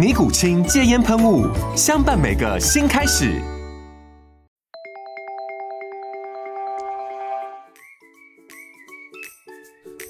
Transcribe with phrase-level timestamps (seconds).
[0.00, 1.46] 尼古清戒烟喷雾，
[1.76, 3.38] 相伴每个新开始。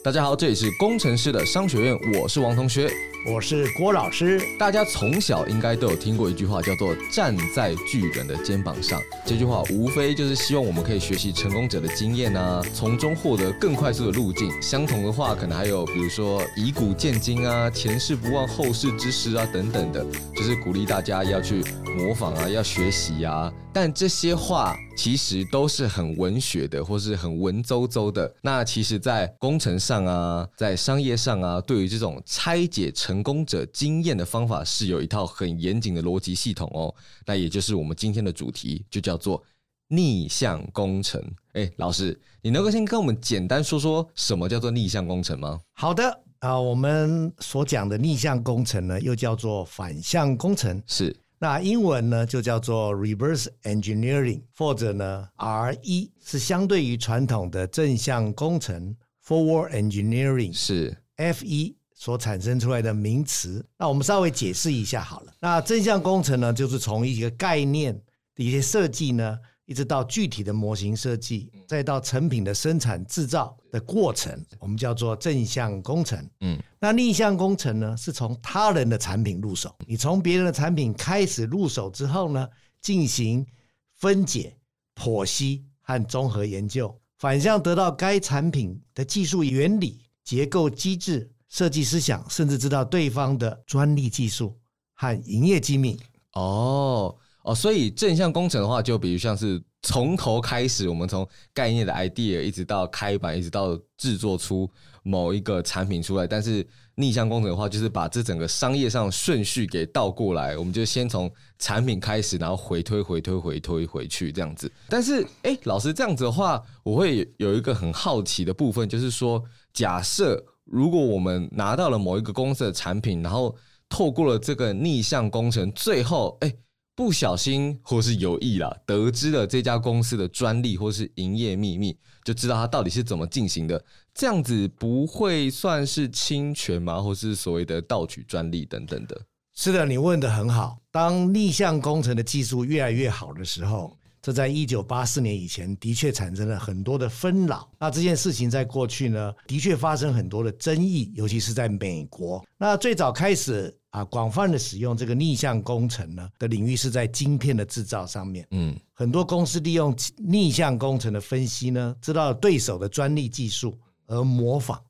[0.04, 2.88] 大家好，这里是工程师的商学院，我是王同学。
[3.26, 8.98] 我是郭老师，大家从小应该都有听过一句话，叫做“站在巨人的肩膀上”。
[9.26, 14.50] 这句话无非就是希望我们可以学习成功者的经验啊，从中获得更快速的路径。
[14.62, 20.02] 相同的话，可能还有比如说以古鉴今啊，前事不忘后事之师啊等等的，
[20.34, 21.62] 就是鼓励大家要去
[21.98, 23.52] 模仿啊，要学习啊。
[23.72, 28.34] 但这些话其实都是很文学的，或是很文绉绉的。
[28.40, 36.94] 那其实，在工程上啊，在商业上啊，对于这种拆解成成功者经验的方法是有一套很严谨的逻辑系统哦，
[37.26, 39.42] 那也就是我们今天的主题，就叫做
[39.88, 41.20] 逆向工程。
[41.54, 45.58] 哎，老师，你能够先跟我们简单说说什么叫做逆向工程吗？
[45.72, 58.94] 好的啊，我们所讲的逆向工程呢，又叫做反向工程，是那英文呢就叫做 reverse engineering，或者呢 RE 是相对于传统的正向工程
[59.26, 61.74] forward engineering，是 FE。
[61.92, 65.34] 所产生出来的名词，那我们稍微解释一下好了。
[65.38, 67.94] 那正向工程呢，就是从一个概念
[68.34, 69.38] 的一些设计呢，
[69.70, 76.28] 一直到具体的模型设计，再到成品的生产制造的过程，我们叫做正向工程。
[76.40, 82.48] 嗯，那逆向工程呢，是从他人的产品入手，你从别人的产品开始入手之后呢，
[82.80, 83.46] 进行
[83.94, 84.56] 分解、
[84.96, 91.30] 剖析和综合研究，反向得到该产品的技术原理、结构机制。
[91.48, 94.56] 设计思想，甚至知道对方的专利技术
[94.94, 95.96] 和营业机密。
[96.32, 104.70] 哦哦，所以正向工程的话，就比如像是从头开始，我们从概念的 idea 一直到开版，一直到制作出
[105.02, 106.26] 某一个产品出来。
[106.26, 114.70] 但是逆向工程的话，就是把这整个商业上顺序给倒过来，我们就先从产品开始，然后回推、回推、回推回去这样子。
[114.88, 119.42] 但是，哎，老师这样子的话，我会有一个很好奇的部分，就是说，
[119.72, 120.44] 假设。
[120.66, 123.52] 如果我们拿到了某一个公司的产品，然后
[123.88, 126.54] 透过了这个逆向工程，最后哎
[127.00, 137.00] 不小心或是有意啦，得知了这家公司的专利或是营业秘密，就知道它到底是怎么进行的，这样子不会算是侵权吗？
[137.00, 139.18] 或是所谓的盗取专利等等的？
[139.54, 140.76] 是的，你问得很好。
[140.90, 143.96] 当逆向工程的技术越来越好的时候。
[144.22, 147.66] 这在一九八四年以前的确产生了很多的纷扰。
[147.78, 152.44] 那这件事情在过去呢，的确发生很多的争议，尤其是在美国。
[152.58, 158.46] 那最早开始啊，广泛的使用这个逆向工程呢的领域是在晶片的制造上面。
[158.50, 164.80] 嗯，很多公司利用逆向工程的分析呢，知道对手的专利技术而模仿。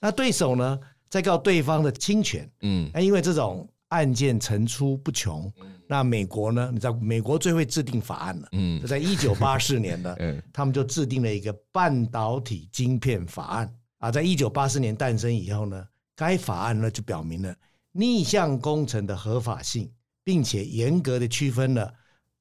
[0.00, 0.78] 那对手呢，
[1.08, 2.50] 在告对方的侵权。
[2.62, 3.68] 嗯，那因为这种。
[3.90, 5.50] 案件层出不穷，
[5.86, 6.70] 那美国呢？
[6.74, 8.48] 你知道美国最会制定法案了。
[8.50, 14.10] 嗯，就在一九八四年呢， 嗯，他们就制定了一个半导体晶片法案啊。
[14.10, 17.54] 在一九八四年诞生以后呢，该法案呢就表明了
[17.96, 19.90] 逆向工程的合法性，
[20.22, 21.92] 并且严格的区分了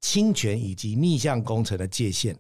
[0.01, 2.38] 侵权以及逆向工程的界限。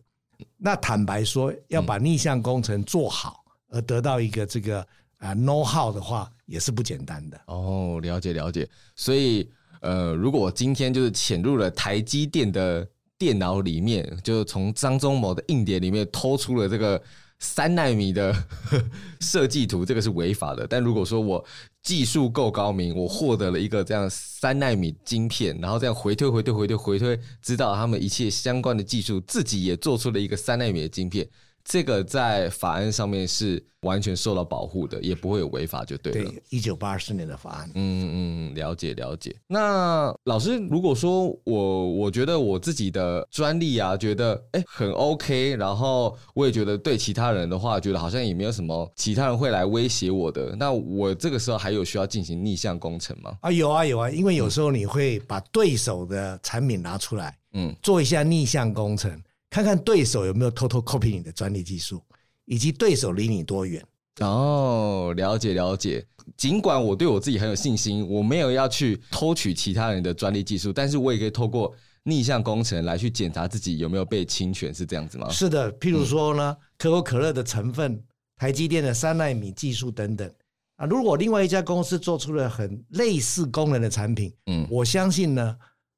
[0.57, 4.85] 那坦白说，要把逆向工程做好而得到一个这个。
[5.19, 7.99] 啊，know how 的话也是不简单的哦。
[8.03, 12.85] 了解了解，所以呃，如果我今天就是潜入了台积电的
[13.17, 17.01] 电脑里面，就从张忠谋的硬碟里面偷出了这个
[17.39, 18.35] 三纳米的
[19.19, 20.65] 设计图，这个是违法的。
[20.67, 21.45] 但如果说我
[21.83, 31.27] 技术够高明，我获得了一个这样三纳米晶片，然后这样回推回推回推回推，知道他们一切相关的技术，自己也做出了一个三纳米的晶片。
[31.65, 36.29] 这个在法案上面是完全受到保护的，也不会有违法，就对了。
[36.29, 37.71] 对，一九八四年的法案。
[37.73, 39.35] 嗯嗯，了解了解。
[39.47, 53.35] 那老师，如果说我我觉得我自己的专利啊，觉得哎很 OK，然后我也觉得对其他人的话，觉得好像也没有什么其他人会来威胁我的，那我这个时候还有需要进行逆向工程吗？
[53.41, 59.19] 啊，有啊有啊，因为有时候你会把对手的产品拿出来，嗯，做一下逆向工程。
[59.55, 62.03] 看看对手有没有偷偷 copy 你的专利技术，
[62.43, 63.81] 以及对手离你多远。
[64.19, 66.05] 哦，了解了解。
[66.35, 71.73] 尽管我对我自己很有信心，我没有要去偷取其他人的专利技术，但是我也可以透过
[72.03, 75.29] 逆向工程来去检查自己有没有被侵权，是这样子吗？
[75.29, 78.03] 是的，譬如说呢，嗯、可口可乐的成分、
[78.35, 80.29] 台积电的三纳米技术等等
[80.75, 85.55] 啊，如果另外一家公司做出了很类似功能的产品，嗯，我相信呢。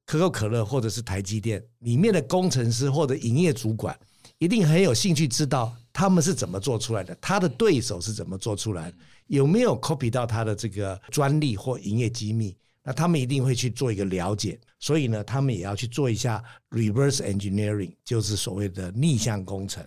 [0.08, 3.94] 可口可乐或者是台积电里面的工程师或者营业主管，
[4.38, 8.96] 一定很有兴趣知道他们是怎么做出来的，他的对手是怎么做出来的，
[9.26, 12.56] 有没有 copy 到他的这个专利或营业机密？
[12.82, 19.84] 那他们一定会去做一个了解，所以呢，他们也要去做一下 reverse engineering，就是所谓的逆向工程。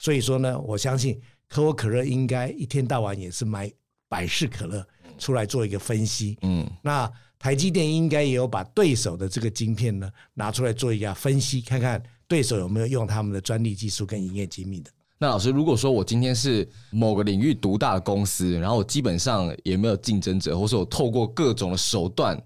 [0.00, 1.16] 所以说呢，我相信
[1.48, 3.72] 可口可乐应该一天到晚也是买
[4.08, 4.84] 百事可乐
[5.16, 6.36] 出来做一个分析。
[6.42, 7.08] 嗯，那。
[7.40, 14.90] 台积电应该也有把对手的这个晶片呢拿出来做一下分析，看看对手有没有用他们的专利技术跟营业机密的。
[15.18, 22.38] 那老师，如果说我今天是某个领域独大的公司，然后我基本上也没有竞争者，或是我透过各种的手段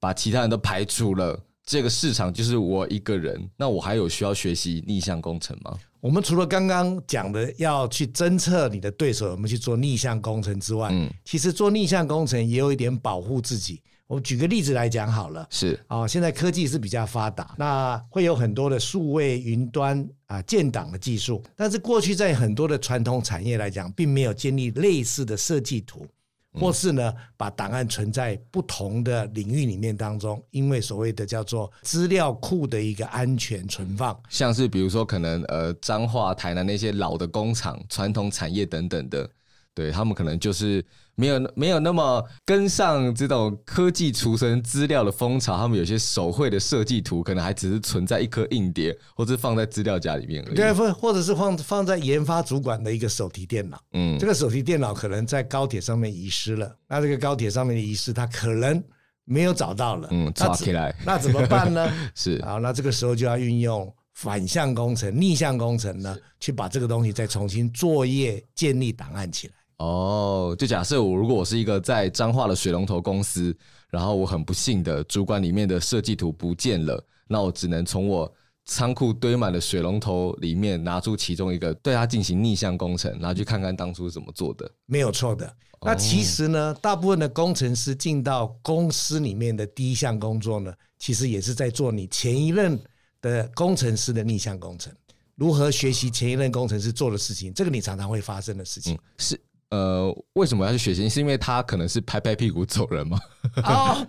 [0.00, 5.76] 把其他人都排除了，这个市场就是我一个人，那我还有需要学习逆向工程吗？
[6.00, 13.82] 我们除了刚刚讲的要去侦测你的对手有没有去做逆向工程之外，嗯，其实做逆向工程也有一点保护自己。
[14.08, 15.78] 我举个例子来讲好了，是。
[15.86, 26.06] 啊，现在科技是比较发达，那会有很多的数位云端啊建档的技术，但是过去在很多的传统产业来讲，并没有建立类似的设计图，
[26.54, 39.28] 或是呢把档案存在不同的领域里面当中，因为所谓的叫做资料库的一个安全存放，像是比如说可能呃彰化、台南那些老的工厂、传统产业等等的。
[39.74, 40.84] 对，他们可能就是
[41.18, 50.54] 没有没有那么跟上这种科技储存资料的风潮，他们有些手绘的设计图可能还只是存在一颗硬碟，或者放在资料夹里面而已。
[50.54, 53.82] 对，或或者是放放在研发主管的一个手提电脑。
[53.94, 58.80] 嗯，这个手提电脑可能在高铁上面遗失了，那这个高铁上面的遗失，它可能
[59.24, 60.06] 没有找到了。
[60.12, 61.92] 嗯，抓起来，那怎么办呢？
[62.14, 69.54] 是好，那这个时候就要运用反向工程、逆向工程呢，去把这个东西再重新作业、建立档案起来。
[69.78, 73.56] 哦，就假设我如果我是一个在彰化的水龙头公司，
[73.90, 78.32] 然后我很不幸的主管里面的设计图不见了，那我只能从我
[78.64, 84.70] 仓库堆满的水龙头里面拿出其中一个，对它进行逆向工程，然后去看看当初是怎么做的。
[84.86, 85.50] 没有错的。
[85.80, 92.76] 那其实呢，大部分的工程师进到公司里面的第一项工作呢，其实也是在做你前一任
[93.20, 94.92] 的工程师的逆向工程，
[95.36, 98.94] 如何学习前一任工程师做的事情，这个你常常会发生的事情。
[98.94, 99.40] 嗯，是。
[99.70, 101.08] 呃，为什么要去血腥？
[101.08, 103.18] 是因为他可能是拍拍屁股走人吗？
[103.64, 104.06] 哦，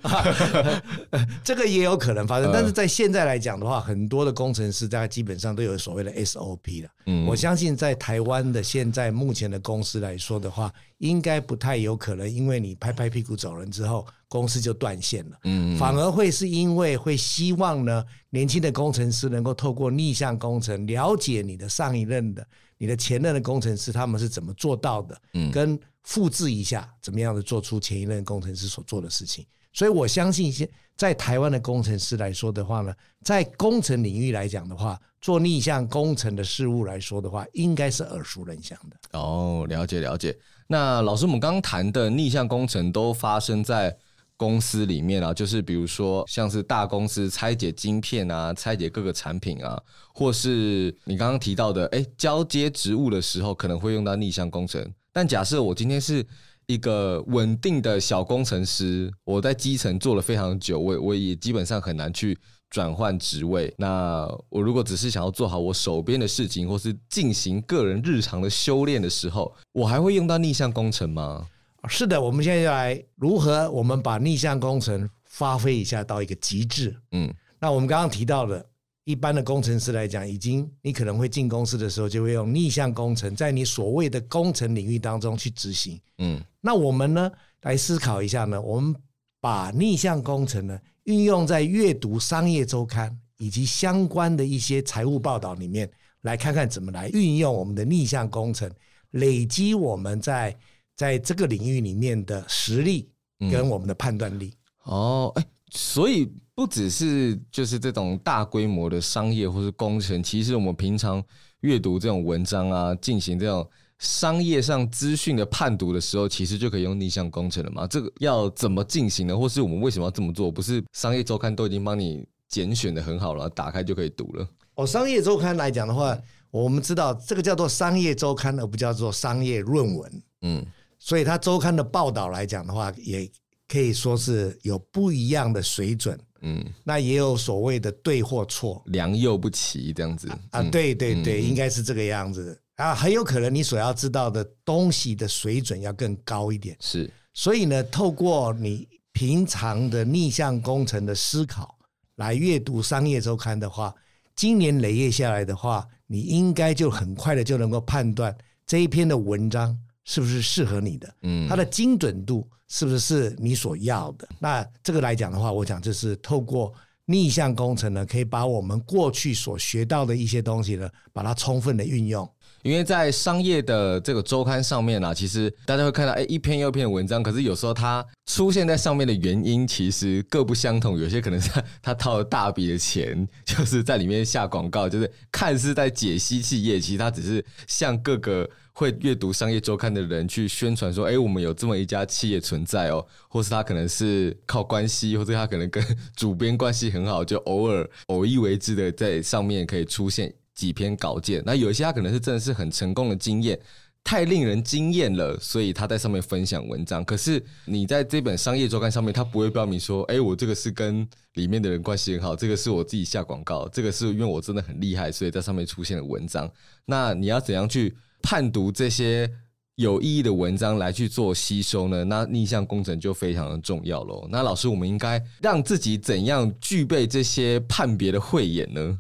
[1.44, 2.50] 这个也有可能发生。
[2.54, 6.90] 但是在现在来讲的话，很多的工程师大概基本上都有所谓的 SOP 了。
[7.08, 15.38] 嗯，我相信在台湾的现在目前的公司来说的话，应该不太有可能，因为你拍拍屁股走人之后，公司就断线了。
[15.44, 22.48] 嗯，反而会是因为会希望呢，年轻的工程师能够透过逆向工程了解你的上一任的。
[22.80, 25.22] 你的前任的工程师他们是怎么做到的？
[25.34, 29.46] 嗯，跟复制一下怎么样的做出前一任工程师所做的事情。
[29.72, 30.68] 所以我相信，现
[30.98, 32.92] 在台湾的工程师来说的话呢，
[33.24, 38.98] 在工程领域来讲的话，做逆向工程的事物来说的话，应该是耳熟能详的。
[39.20, 40.36] 哦，了解了解。
[40.66, 43.96] 那老师，我们刚刚谈的逆向工程都发生在
[44.40, 49.78] 公司里面啊，就是比如说像是大公司拆解晶片啊，拆解各个产品啊，
[50.14, 54.82] 或是你刚刚提到的，哎，交接职务的时候可能会用到逆向工程。
[55.12, 56.26] 但假设我今天是
[56.68, 62.38] 一个稳定的小工程师，我在基层做了非常久，我我也基本上很难去
[62.70, 63.74] 转换职位。
[63.78, 71.46] 那我如果只是想要做好我手边的事情，或是进行个人日常的修炼的时候，我还会用到逆向工程吗？
[71.88, 76.96] 是的，我们现在就来如何我们把逆向工程发挥一下到一个极致。
[77.12, 78.64] 嗯，那我们刚刚提到的，
[79.06, 86.00] 一般的工程师来讲，已经你可能会进公司的时候就会用逆向工程，在你所谓的工程领域当中去执行。
[86.18, 87.32] 嗯，那我们呢
[87.62, 88.94] 来思考一下呢，我们
[89.40, 95.90] 把逆向工程呢运用在阅读商业周刊以及相关的一些财务报道里面
[96.22, 98.70] 来看看怎么来运用我们的逆向工程，
[99.12, 100.56] 累积我们在
[101.00, 103.08] 在这个领域里面的实力
[103.50, 104.54] 跟我们的判断力。
[104.86, 111.24] 嗯、哦，哎，所以不只是就是这种大规模的商业或是工程，其实我们平常
[111.62, 113.66] 阅读这种文章啊，进行这种
[114.00, 117.88] 商业上资讯的判读的时候，其实就可以用逆向工程了嘛？
[117.88, 119.38] 这个要怎么进行呢？
[119.38, 120.52] 或是我们为什么要这么做？
[120.52, 124.46] 不是商业周刊都已经帮你拣选的很好了，打开就可以读了？
[124.76, 126.18] 哦，商业周刊来讲的话，
[126.52, 130.24] 我们知道这个叫做商业周刊，而不叫做商业论文。
[130.42, 130.66] 嗯，
[131.00, 133.28] 所以它周刊的报道来讲的话，也
[133.68, 136.20] 可以说是有不一样的水准。
[136.42, 140.64] 嗯，那也有所谓的对或错，良莠不齐这样子啊，啊。
[140.64, 142.94] 对对对，嗯、应该是这个样子啊。
[142.94, 146.78] 很有可能你所要知道的东西的水准要更高一点。
[146.80, 151.78] 是，所以呢，透过你平常的逆向工程的思考
[152.16, 153.94] 来阅读商业周刊的话。
[154.36, 158.34] 今年累月下来的话，你应该就很快的就能够判断
[158.66, 164.28] 这一篇的文章是不是适合你的，嗯，它的精准度是不是你所要的？
[164.40, 166.74] 那这个来讲的话，我想这是透过
[167.06, 172.30] 逆向工程呢，可以把我们过去所学到的一些东西呢，把它充分的运用。
[172.62, 181.00] 因为在商业的这个周刊上面啊，其实大家会看到，哎，一篇又一篇的文章，可是有时候它出现在上面的原因其实各不相同。
[181.00, 181.50] 有些可能是
[181.82, 195.84] 他掏了大笔的钱，就是在里面下广告，就是看似在解析企业，其实他只是向各个会阅读商业周刊的人去宣传说，哎，我们有这么一家企业存在哦，或是他可能是靠关系，或者他可能跟
[196.16, 200.34] 主编关系很好，就偶尔偶一为之的在上面可以出现。
[200.56, 203.58] 几篇稿件，那有一些他可能是真的是很成功的经验，
[204.04, 207.02] 太令人惊艳了，所以他在上面分享文章。
[207.06, 216.52] 可是你在这本商业周刊上面，他不会标明说，哎，我这个是跟里面的人关系很好，这个是我自己下广告，这个是因为我真的很厉害，所以在上面出现了文章。
[216.86, 219.30] 那你要怎样去判读这些
[219.76, 222.04] 有意义的文章来去做吸收呢？
[222.04, 224.28] 那逆向工程就非常的重要喽。
[224.30, 229.00] 那老师，我们应该让自己怎样具备这些判别的慧眼呢？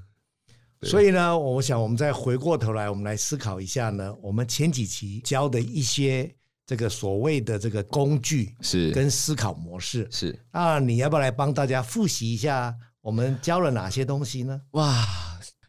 [0.83, 6.33] 所以呢，我想我们再回过头来，我们来思考一下呢，我们前几期教的一些
[6.65, 14.61] 这个所谓的这个工具是跟思考模式是，啊你要不要来帮大家复习一下我们教了哪些东西呢？
[14.71, 15.05] 哇，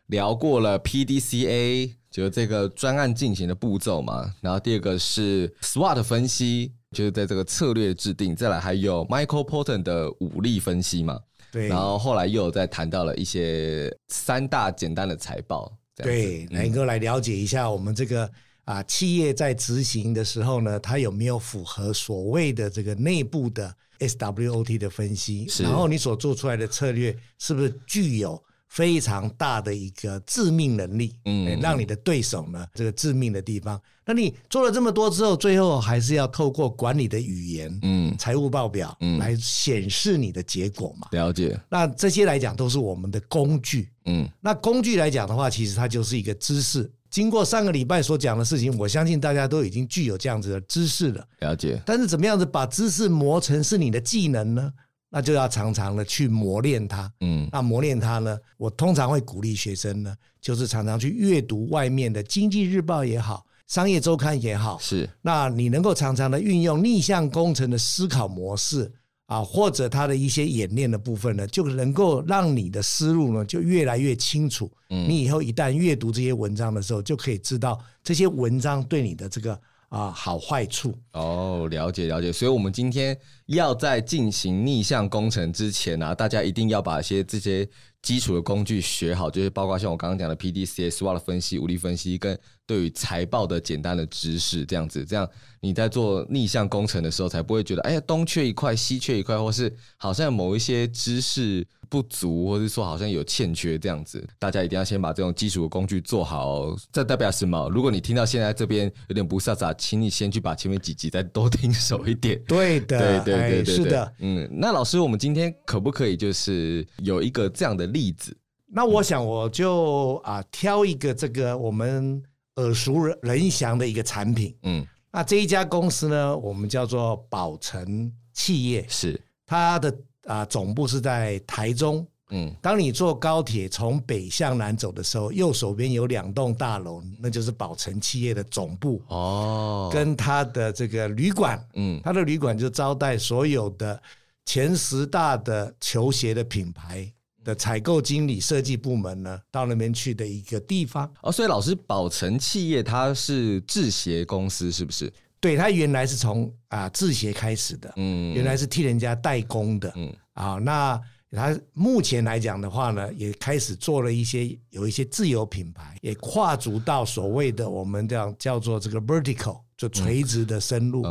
[0.07, 11.21] 聊过了 PDCA，就是这个专案进行的步骤嘛，然后第二个是 SWOT 分析，就是在这个策略制定，再来还有 Michael Porter 的武力分析嘛。
[11.53, 15.73] 对，然后后来又有再谈到了一些三大简单的财报。
[15.95, 18.29] 对，能够来了解一下我们这个
[18.65, 25.47] 啊企业在执行的时候呢，它有没有符合所谓的这个内部的 SWOT 的分析？
[25.61, 28.43] 然后你所做出来的策略是不是具有？
[28.71, 33.79] 非常大的一个致命能力，嗯，让你的对手呢，这个致命的地方。
[34.07, 41.09] 那你做了这么多之后，最后还是要透过管理的语言，嗯，财务报表，嗯，来显示你的结果嘛。
[41.11, 41.59] 了解。
[41.69, 44.29] 那这些来讲都是我们的工具，嗯。
[44.41, 46.89] 那工具来讲的话，其实它就是一个知识。
[47.11, 51.27] 经过上个礼拜所讲的事情，我相信大家都已经具有这样子的知识了。
[51.41, 51.81] 了解。
[51.85, 54.73] 但是怎么样子把知识磨成是你的技能呢？
[55.13, 68.89] 那就要常常的去磨练它，嗯，那磨练它呢，我通常会鼓励学生呢，就是常常去阅读外面的经济日报也好，商业周刊也好，是，那你能够常常的运用逆向工程的思考模式
[69.27, 74.71] 啊，或者它的一些演练的部分呢，就能够让你的思路呢就越来越清楚。
[74.91, 79.61] 嗯，你以后一旦阅读这些文章的时候，就可以知道这些文章对你的这个。
[79.91, 82.33] 啊，好坏处哦，了解了解。
[82.33, 83.17] 所以，我们今天
[83.47, 87.69] 要在进行逆向工程之前呢、啊，大家一定要把一些这些
[88.01, 92.39] 基础的工具学好，就是包括像我刚刚讲的 P D C S W 的分析、五力分析，跟
[92.71, 95.29] 对于财报的简单的知识，这样子，这样
[95.61, 101.67] 你在做逆向工程的时候，才不会觉得哎呀东缺一块，西缺一块，或是好像某一些知识。
[101.89, 106.73] 不足，或是说好像有欠缺这样子，大家一定要先把这种基础的工具做好。
[106.93, 107.69] 这代表什么？
[107.71, 112.41] 如果你听到现在这边有点不飒飒，请你先去把前面几集再多听熟一点。
[112.47, 114.15] 对的，对对对对，对，是的。
[114.21, 118.37] 嗯，那老师，我们今天可不可以就是有一个这样的例子？
[118.69, 122.23] 那我想我就啊挑一个这个我们
[122.61, 124.57] 耳熟能详的一个产品。
[124.63, 129.95] 嗯，那这一家公司呢，我们叫做宝成企业，是它的。
[130.27, 132.07] 啊，总部是在台中。
[132.29, 141.61] 嗯，当你坐高铁从北向南走的时候，右手边有两栋大楼，那就是宝成企业的总部哦，跟它的这个旅馆。
[141.75, 144.01] 嗯，它的旅馆就招待所有的
[144.45, 147.11] 前十大的球鞋的品牌
[147.43, 151.11] 的采购经理、设计部门呢，到那边去的一个地方。
[151.23, 155.13] 哦，所以老师，宝成企业它是制鞋公司，是不是？
[155.41, 171.03] 对，它原来是从啊制鞋开始的，嗯，原来是替人家代工的，嗯，啊，那它目前来讲的话呢，也开始做了一些有一些自有品牌，也跨足到所谓的我们这样叫做这个 vertical，就垂直的深入，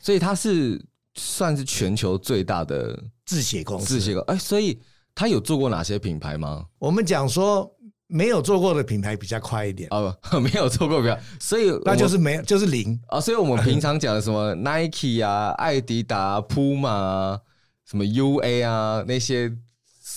[0.00, 4.76] 所以它是算是全球最大的制鞋公司，制鞋公司，哎，所以。
[5.16, 6.66] 他有做过哪些品牌吗？
[6.78, 7.68] 我们讲说
[8.06, 13.18] 没有做过的品牌比较快一点哦， 没有做过比较，所以那就是没有，就是零啊。
[13.18, 17.40] 所以我们 平常讲的什么 Nike 啊、艾迪达、Puma 啊、
[17.84, 19.50] 什么 UA 啊那些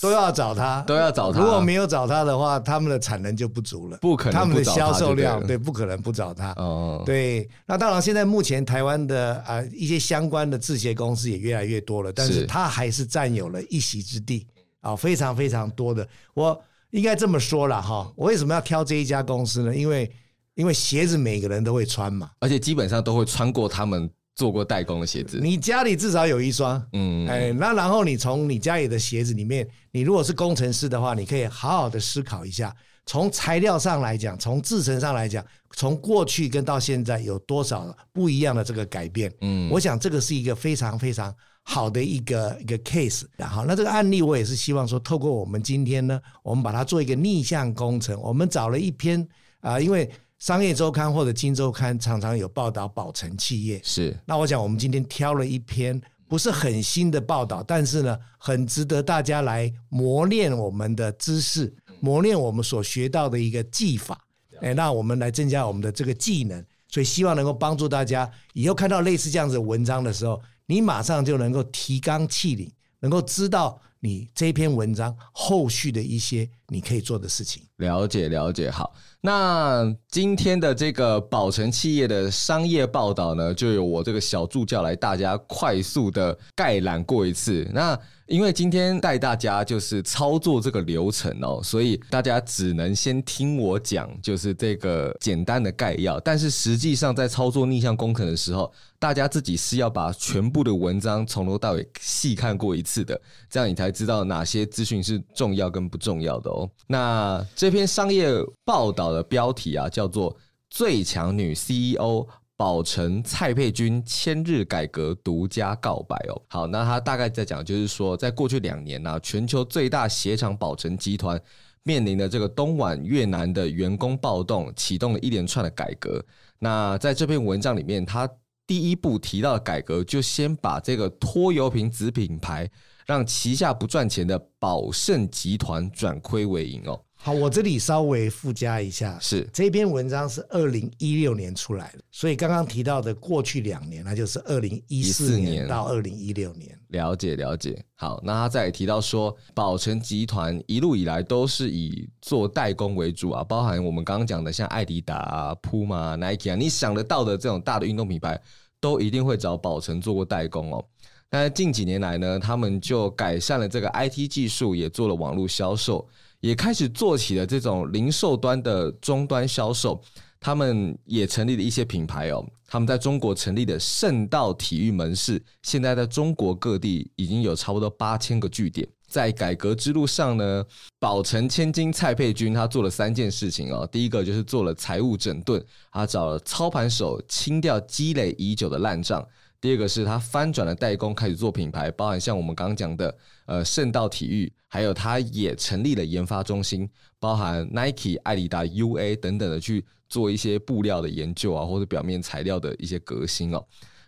[0.01, 1.39] 都要找他，都要找他。
[1.39, 4.33] 如果没有找他的话，他们的产能就不足了，不可能。
[4.33, 6.51] 他们的销售量对，不可能不找他。
[6.57, 7.49] 哦，对。
[7.65, 14.45] 那当然，现在目前台湾的啊一些相关的制鞋公司也越来越多了，但是他还是占有了一席之地。
[14.81, 16.59] 啊，非常非常多的，我
[16.91, 18.11] 应该这么说了哈。
[18.15, 19.75] 我为什么要挑这一家公司呢？
[19.75, 20.09] 因为
[20.55, 25.39] 因为鞋子每个人都会穿嘛，而且基本上都会穿过他们做过代工的鞋子。
[25.41, 32.73] 你家里至少有一双，嗯，哎，那然后你从你家里的鞋子里面，你如果是工程师的话，你可以好好的思考一下，
[33.05, 35.45] 从材料上来讲，从制成上来讲，
[35.75, 39.29] 从过去跟到现在有多少不一样的这个改变。
[39.41, 41.35] 嗯，我想这个是一个非常非常。
[41.71, 48.19] 好的一个一个 case，然后那这个案例我也是希望说，透过我们今天呢，我们把它做一个逆向工程。
[48.19, 49.21] 我们找了一篇
[49.59, 50.09] 啊、呃，因为
[50.39, 54.17] 商业周刊或者金周刊常常有报道宝成企业，是。
[54.25, 64.19] 那我想我们今天挑了一篇不是很新的报道，但是呢，很值得大家来磨练我们的知识，磨练我们所学到的一个技法。
[64.61, 70.41] 哎，那我们来增加我们的这个技能，所以希望能够帮助大家以后看到类似这样子的文章的时候。
[70.69, 77.63] 你马上就能够提纲挈领，能够知道你这篇文章后续的一些你可以做的事情。
[77.77, 78.93] 了解了解，好。
[79.19, 87.67] 那今天的这个宝城企业的商业报道呢，就由我这个小助教来大家快速的概览过一次。
[87.73, 87.99] 那
[88.29, 96.19] 因为今天带大家就是操作这个流程哦，所以大家只能先听我讲，就是这个简单的概要。
[96.19, 106.69] 但是实际上在操作逆向工程的时候，大家自己是要把全部的文章从头到尾细看过一次的，这样你才知道哪些资讯是重要跟不重要的哦。
[106.85, 108.29] 那这篇商业
[108.63, 110.37] 报道的标题啊，叫做
[110.69, 112.27] “最强女 CEO
[112.59, 116.41] 宝成蔡佩君千日改革独家告白”哦。
[116.49, 121.41] 好，那他大概在讲，就是说，在过去两年呢、全球最大鞋厂宝成集团
[121.83, 126.21] 面临的这个东莞越南的员工暴动，启动了一连串的改革。
[126.59, 128.29] 那在这篇文章里面，他
[128.67, 132.69] 第一步提到的改革，就先把这个拖油瓶子品牌，
[133.05, 137.01] 让旗下不赚钱的宝盛集团转亏为盈哦。
[137.21, 146.79] 好，我这里稍微附加一下，是这篇文章是二零一六年出来的，所以刚刚提到的过去两年，那就是二零一四年到二零一六年。
[146.87, 147.83] 了解了解。
[147.95, 158.41] 好，那他再提到说，宝成集团一路以来都是以做代工为主啊，包含我们刚刚讲的像艾迪达啊、Puma、Nike 啊，你想得到的这种大的运动品牌，
[158.79, 160.85] 都一定会找宝成做过代工哦。
[161.29, 166.07] 但是近几年来呢，他们就改善了这个 IT 技术，也做了网络销售。
[166.41, 170.01] 也开始做起了这种零售端的终端销售，
[170.39, 172.45] 他们也成立了一些品牌哦。
[172.67, 178.87] 他们在中国成立的圣道体育门市，现在在中国各地已经有差不多八千个据点。
[179.07, 180.63] 在改革之路上呢，
[180.99, 183.89] 宝成千金蔡佩君他做了三件事情哦。
[183.91, 185.59] 第一个就是做了财务整顿，
[185.91, 189.27] 他找了操盘手清掉积累已久的烂账。
[189.61, 203.61] 第二个是他翻转了代工，开始做品牌，包含像我们刚刚讲的，呃，圣道体育，还有他也成立了研发中心，包含 Nike、艾迪达、UA 等等的去做一些布料的研究啊，或者表面材料的一些革新哦。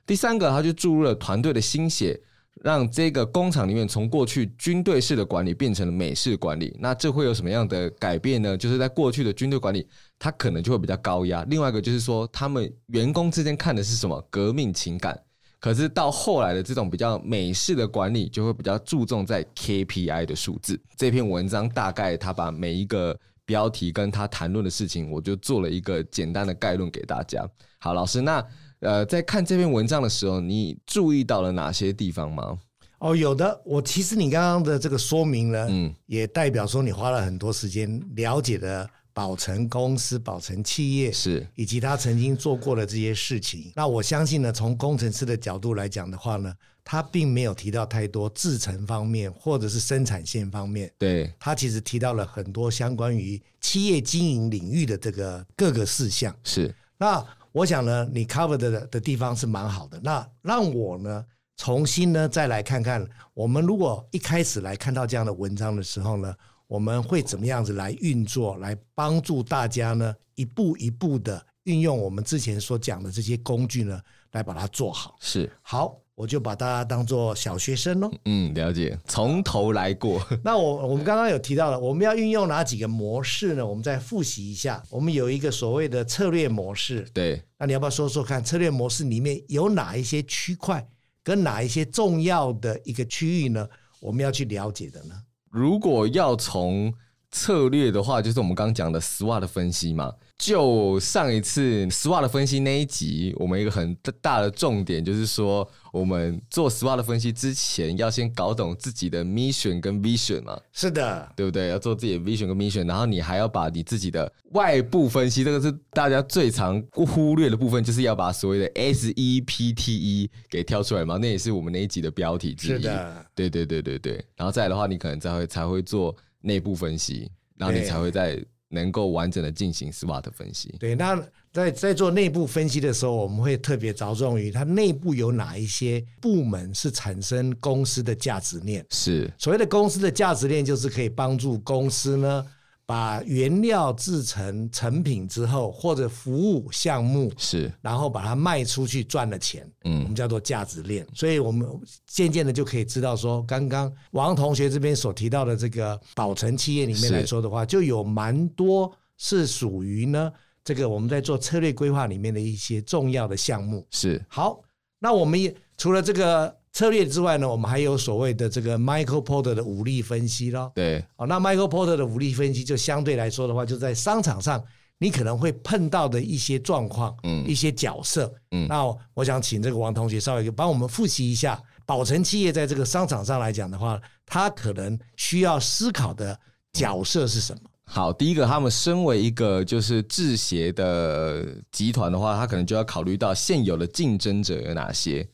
[0.05, 2.17] 第三个，他就注入了团队的心血，
[2.63, 6.73] 让这个工厂里面从过去军队式的管理变成了美式管理。
[6.79, 8.57] 那这会有什么样的改变呢？
[8.57, 9.85] 就是在过去的军队管理，
[10.17, 11.43] 他可能就会比较高压。
[11.49, 14.25] 另外一个就是说，他们员工之间看的是什么？
[14.29, 15.21] 革命情感。
[15.61, 20.77] 可是到后来的这种比较美式的管理，就会比较注重在 KPI 的数字。
[20.97, 27.47] 这篇文章大概他把每一个标题跟他谈论的事情，我就做了一个简单的概论给大家。
[27.77, 28.43] 好，老师，那
[28.79, 32.57] 呃，在看这篇文章的时候，你注意到了哪些地方吗？
[32.97, 33.61] 哦，有的。
[33.63, 38.89] 我其实你刚刚的这个说明呢，嗯，也代表说你花了很多时间了解的。
[39.13, 43.71] 宝成公司、保成企业是，以及他曾经做过的这些事情。
[43.75, 50.91] 那我相信呢，从工程师的角度来讲的话呢，他并没有提到太多制程方面或者是生产线方面。
[50.97, 56.35] 对，他其实提到了很多相关于企业经营领域的这个各个事项。
[56.43, 56.73] 是。
[56.97, 59.99] 那我想呢，你 cover 的的地方是蛮好的。
[60.01, 61.25] 那让我呢
[61.57, 66.33] 重新呢再来看看，我们如果一开始来看到这样的文章的时候呢，
[66.71, 73.99] 我们会怎么样子来运作，来帮助大家呢一步一步的运用我们之前所讲的这些工具呢，
[74.31, 75.17] 来把它做好。
[75.19, 75.51] 是。
[75.61, 75.97] 好。
[76.13, 78.11] 我就把大家当做小学生喽。
[78.25, 80.23] 嗯，了解，从头来过。
[80.43, 83.65] 那我我们刚刚有提到了，我们要运用哪几个模式呢？
[83.65, 84.83] 我们再复习一下。
[84.91, 87.07] 我们有一个所谓的策略模式。
[87.11, 87.41] 对。
[87.57, 90.87] 那你要不要说说看，策略模式里面有哪一些区块，
[91.23, 93.67] 跟哪一些重要的一个区域呢？
[93.99, 95.15] 我们要去了解的呢？
[95.51, 96.93] 如果要从
[97.29, 100.11] 策略的话，就是我们刚刚讲的 SWOT 分析嘛。
[100.37, 110.59] 就上一次 SWOT 分析那一集，我们一个很大的重点就是说，我们做 SWOT 分析之前，要先搞懂自己的 mission 跟 vision 嘛。
[110.71, 111.67] 是的，对不对？
[111.69, 121.17] 要做自己的 vision 跟 mission，然后你还要把你自己的外部分析，这个是大家最常忽略的部分，就是要把所谓的 SEPTE 给挑出来嘛。
[121.17, 122.71] 那也是我们那一集的标题之一。
[122.71, 124.25] 是的，对对对对对。
[124.35, 128.43] 然后再来的话，你可能才会才会做内部分析，然后你才会在。
[128.73, 130.73] 能够完整的进行 SWOT 分析。
[130.79, 131.21] 对，那
[131.51, 138.85] 在在做内部分析的时候，我们会特别着重于它内部有哪一些部门是产生公司的价值链。
[138.89, 142.45] 是，所谓的公司的价值链，就是可以帮助公司呢。
[142.83, 151.07] 把原料制成成品之后，或者服务项目是，然后把它卖出去赚了钱，嗯，我们叫做价值链。
[151.13, 151.65] 所以我们
[152.05, 160.29] 渐渐的就可以知道说，刚刚王同学这边所提到的这个宝成企业里面来说的话，就有蛮多是属于呢
[160.63, 163.85] 这个我们在做策略规划里面的一些重要的项目。
[163.91, 164.61] 是，好，
[164.99, 166.55] 那我们也除了这个。
[166.73, 170.71] 策略之外呢，我们还有所谓的这个 Michael Porter 的武力分析咯。
[170.73, 174.63] 对，哦，那 Michael Porter 的武力分析就相对来说的话，就在商场上
[174.97, 186.39] 你可能会碰到的一些状况，嗯，一些角色，嗯，那我想请这个王同学稍微帮我们复习一下，宝成企业在这个商场上来讲的话，他可能需要思考的
[186.71, 187.69] 角色是什么？
[187.93, 195.27] 好，第一个，他们身为一个就是制鞋的集团的话，他可能就要考虑到现有的竞争者有哪些。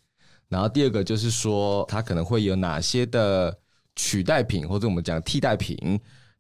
[0.50, 3.56] 然后第二个就是说，它可能会有哪些的
[3.96, 5.78] 取代品，或者我们讲替代品。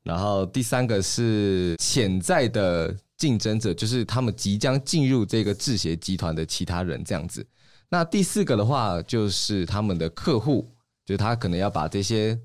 [0.01, 7.45] 然后第三个是潜在的竞争者，就是他们即将进入这个制鞋集团的其他人这样子。
[7.89, 10.67] 那第四个的话，就是他们的客户，
[11.05, 12.39] 就是他可能要把这些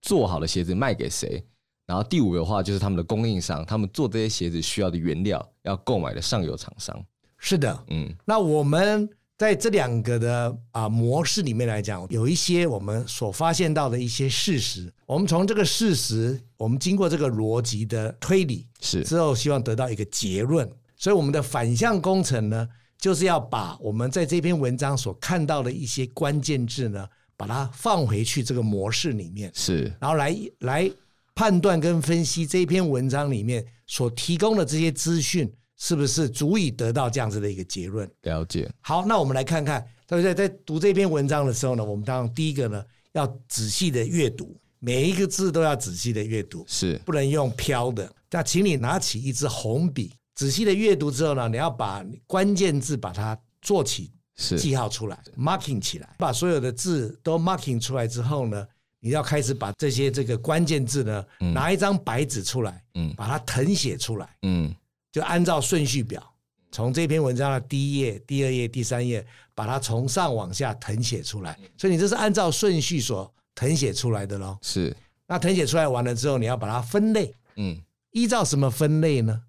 [0.00, 1.44] 做好的鞋子卖给谁。
[1.86, 7.04] 然后第五个的话，就是他们的供应商，他们做这些鞋子需要的原料要购买的上游厂商。
[7.38, 9.08] 是的，嗯，那我们。
[9.38, 14.92] 在这两个的啊模式里面来讲，有一些我们所发现到的一些事实。
[15.04, 20.70] 我们从这个事实，我们经过这个逻辑的推理，是之后希望得到一个结论。
[20.96, 27.04] 所以我们的反向工程呢，就是要把我们在这篇文章所看到的一些关键字呢，
[27.36, 30.88] 把它放回去这个模式里面，是，然后来来
[31.34, 35.52] 判断跟分析这篇文章里面所提供的这些资讯。
[35.78, 38.08] 是不是足以得到这样子的一个结论？
[38.20, 38.70] 了解。
[38.82, 40.32] 好，那我们来看看，对不对？
[40.32, 48.08] 在读这篇文章的时候呢，我们当然第一个呢，要仔细的阅读，每一个字都要仔细的阅读，是不能用飘的。
[48.30, 58.64] 那请你拿起一支红笔，仔细的阅读之后呢，你要把关键字把它做起是记号出来，marking 起来，把所有的字都 marking 出来之后呢，
[59.04, 64.72] 你要开始把这些这个关键字呢，嗯、拿一张白纸出来，嗯，把它誊写出来，嗯。
[65.10, 66.22] 就按照顺序表，
[66.70, 71.58] 从这篇文章的第一页、第二页、第三页，把它从上往下誊写出来。
[71.76, 74.56] 所以你这是按照顺序所誊写出来的喽。
[74.62, 74.96] 是。
[75.26, 77.34] 那誊写出来完了之后，你要把它分类。
[77.56, 77.76] 嗯。
[78.12, 79.42] 依照什么分类呢？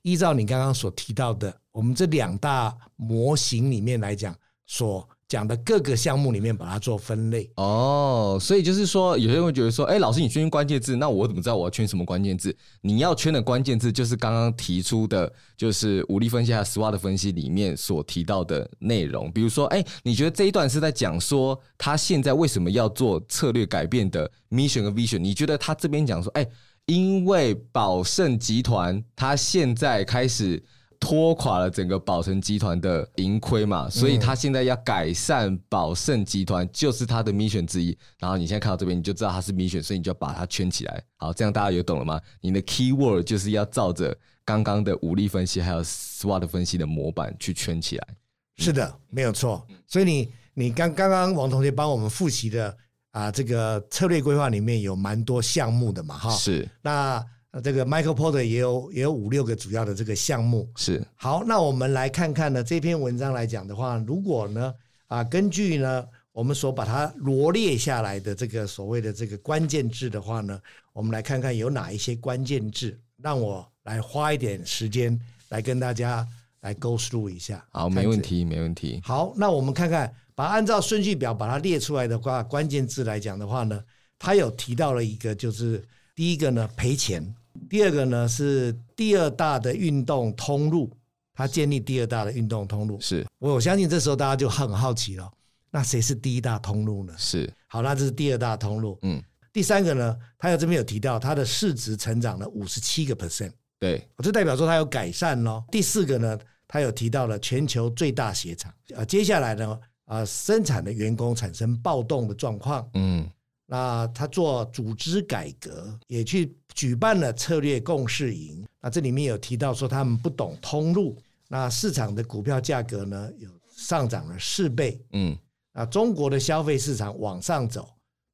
[0.00, 5.06] 依照你刚刚所提到的，我们这两大模型里面来讲，所。
[5.34, 12.56] 讲的各个项目里面把它做分类哦，所以就是说，有些人会觉得说，哎，老师你圈关键字，那我怎么知道我要圈什么关键字？
[12.82, 19.28] 你要圈的关键字就是刚刚提出的，就是武力分析和 SWOT 分析里面所提到的内容。
[19.32, 25.18] 比如说，哎，你觉得这一段是在讲说他现在为什么要做策略改变的 mission 和 vision？
[25.18, 26.46] 你觉得他这边讲说，哎，
[26.86, 30.62] 因为宝盛集团他现在开始。
[31.04, 37.94] 拖垮了整个宝盛集团的盈亏嘛，所以他现在要改善宝盛集团，就是他的 mission 之一。
[38.18, 41.04] 然后你现在看到这边，你就知道他是 mission，所以你就要把它圈起来。
[41.16, 42.18] 好，这样大家有懂了吗？
[42.40, 48.08] 你的 keyword 就是要照着刚刚的武力分析还有 SWOT 分析的模板去圈起来。
[48.56, 49.66] 是的，没有错。
[49.86, 52.74] 所以你你刚刚刚王同学帮我们复习的
[53.10, 56.30] 啊，这个策略规划里面有蛮多项目的嘛，哈。
[56.30, 56.66] 是。
[56.80, 57.22] 那
[57.62, 60.68] 这个 Michael Porter 也有也有五六个主要的这个项目。
[60.76, 61.04] 是。
[61.14, 64.74] 好，那我们来看看呢，这篇文章来讲的话，如果呢
[65.06, 70.60] 啊，根据呢我们所把它罗列下来的这个所谓的这个关键字的话呢，
[70.92, 75.18] 我们来看看有哪一些关键字，让我来花一点时间
[75.50, 76.26] 来跟大家
[76.60, 77.64] 来 go through 一下。
[77.70, 79.00] 好，没问题，没问题。
[79.04, 80.12] 好，那我们看看。
[80.36, 83.80] 把按照顺序表把它列出来的话，关键字来讲的话呢，
[84.18, 85.80] 他有提到了一个，就是
[86.12, 87.24] 第一个呢赔钱，
[87.68, 90.90] 第二个呢是第二大的运动通路，
[91.34, 93.00] 它建立第二大的运动通路。
[93.00, 95.30] 是我我相信这时候大家就很好奇了，
[95.70, 97.14] 那谁是第一大通路呢？
[97.16, 98.98] 是好，那这是第二大通路。
[99.02, 103.52] 嗯，第三个呢，它有这边有提到，它的市值成长了五十七个 percent。
[103.78, 105.64] 对，这代表说它有改善咯。
[105.70, 108.72] 第四个呢，它有提到了全球最大鞋厂。
[108.94, 109.78] 呃，接下来呢？
[110.06, 113.26] 啊，生产的员工产生暴动的状况，嗯，
[113.66, 118.64] 那他做组织改革，也去举办了策略共识营。
[118.80, 121.16] 那这里面有提到说他们不懂通路，
[121.48, 125.36] 那市场的股票价格呢有上涨了四倍，嗯，
[125.72, 127.88] 啊中国的消费市场往上走，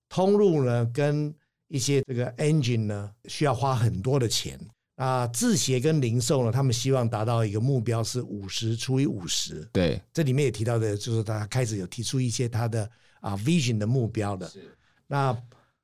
[0.08, 1.32] 通路呢跟
[1.68, 4.58] 一些这个 engine 呢需要花很多的钱。
[4.96, 9.66] 啊，制鞋跟零售呢，他们希望达到一个目标是五十除以五十。
[9.72, 12.90] 对，这里面也提到的，就是他开始有提出一些他的
[13.20, 14.46] 啊 vision 的目标的。
[14.48, 14.76] 是。
[15.10, 15.36] 那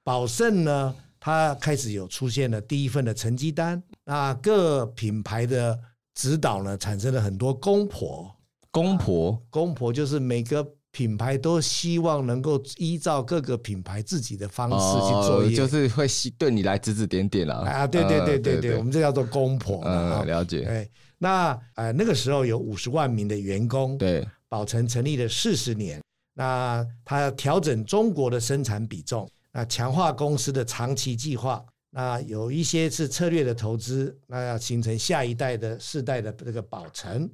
[0.04, 3.82] 宝盛呢，它开始有出现了第一份的成绩单。
[4.04, 5.76] 那各品牌的
[6.14, 8.32] 指导呢，产生了很多公婆。
[8.70, 10.66] 公婆，公婆就是每个。
[10.92, 16.06] 品牌都希望能够依照各个品牌自己的方式去做业，就是会
[16.38, 17.56] 对你来指指点点啦。
[17.56, 19.82] 啊，对对对对对，我们这叫做公婆。
[19.84, 20.64] 嗯，了解。
[20.64, 23.98] 哎，那呃那个时候有五十万名的员工。
[23.98, 26.00] 对，宝成成立了四十年，
[26.38, 37.26] 那他要调整中国的生产比重，那强化公司的长期计划，那有一些是策略的投资，那要形成下一代的世代的这个宝成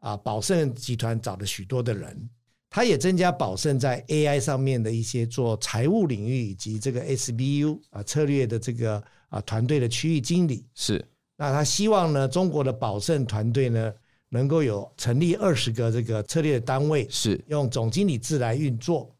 [0.00, 2.28] 啊，宝盛集团找了许多的人。
[2.68, 11.02] 他也增加宝盛在 AI 上面的一些做财务领域以及这个 SBU 啊策略的这个啊团队的区域经理是。
[11.36, 13.90] 那他希望呢，中国的宝盛团队呢
[14.30, 19.14] 能够有成立二十个这个策略的单位，是用总经理制来运作。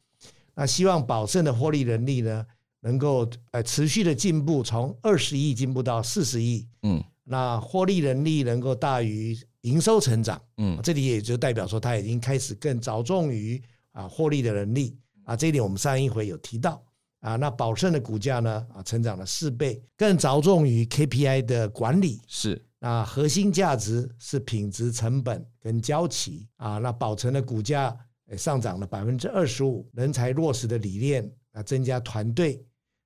[0.55, 2.47] 那希望宝盛的获利能力呢
[2.81, 6.67] 能够呃持续的进步，从二十亿进步到四十亿。
[6.83, 9.39] 嗯，那获利能力能够大于。
[9.65, 16.83] 营收成长，嗯，这里也就代表说，他已经开始更着重于啊获利的能力啊，这一点我们上一回有提到
[17.21, 17.37] 啊。
[17.37, 26.79] 那宝盛的股价呢啊，成长了四倍，更着重于 KPI 的管理，是啊，核心价值是品质、成本跟交期啊。
[26.79, 27.97] 那宝成的股价
[28.37, 32.65] 上涨了百分之二十五，人才落实的理念啊，增加团队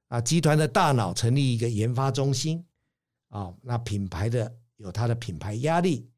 [0.09, 2.65] 啊，集团的大脑成立一个研发中心
[3.31, 6.09] 啊，那品牌的有它的品牌压力。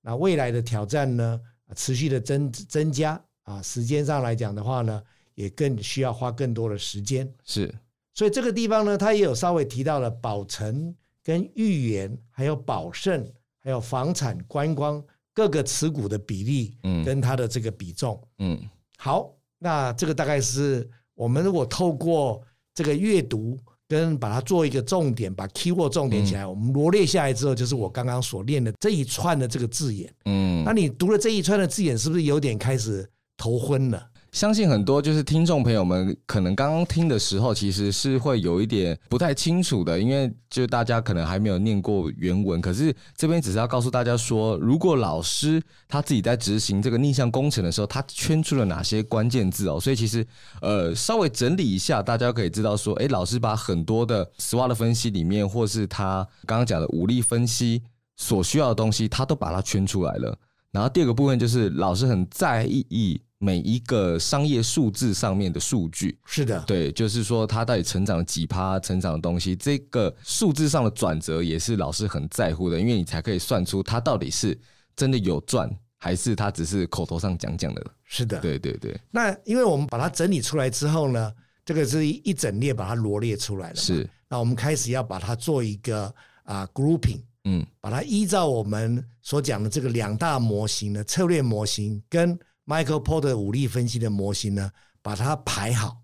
[0.00, 1.40] 那未来的挑战呢，
[1.76, 5.02] 持续的增增加啊，时间上来讲的话呢，
[5.34, 7.32] 也更需要花更多的时间。
[7.44, 7.72] 是，
[8.12, 13.26] 所以这个地方呢，他也有稍微提到了宝成跟豫园，还有宝盛，
[13.58, 18.60] 还有房产、观光各个持股的比例，嗯，跟它的这个比重，嗯，
[18.98, 22.40] 好，那这个大概是我们如果透过
[22.74, 23.58] 这个阅读。
[23.86, 30.12] 跟把它做一个重点，把 keyword 重点起来，我们罗列下来之后，就是我刚刚所练的这一串的这个字眼。
[30.24, 33.06] 嗯，那你读了这一串的字眼，是不是有点开始
[33.36, 34.10] 头昏了？
[34.34, 42.60] 相信很多就是听众朋友们可能刚刚听的时候，其实是会有一点不太清楚的，因为就大家可能还没有念过原文。
[42.60, 49.78] 可是这边只是要告诉大家说，如果老师他自己在执行这个逆向工程的时候，他圈出了哪些关键字哦。
[49.78, 50.26] 所以其实
[50.60, 57.84] 呃稍微整理一下，大家可以知道说，诶，老师把很多的 SWOT 的分析里面，或是他刚刚讲的武力分析
[58.16, 60.36] 所需要的东西，他都把它圈出来了。
[60.72, 63.20] 然后第二个部分就是老师很在意。
[63.38, 74.58] 每一个商业数字上面的数据，是的，对，就是说它到底成长了几趴，成长的东西，这个数字上的转折也是老师很在乎的，因为你才可以算出它到底是
[74.96, 75.68] 真的有赚，
[75.98, 77.84] 还是它只是口头上讲讲的。
[78.04, 78.98] 是的，对对对。
[79.10, 81.30] 那因为我们把它整理出来之后呢，
[81.66, 84.08] 这个是一整列把它罗列出来了，是。
[84.28, 92.38] 那我们开始要把它做一个啊 grouping，嗯，把它依照我们所讲的这个两大模型的策略模型跟。
[92.66, 94.70] Michael Porter 武力分析的模型呢，
[95.02, 95.96] 把它排好，